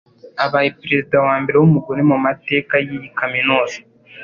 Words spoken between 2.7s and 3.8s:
y’iyi kaminuza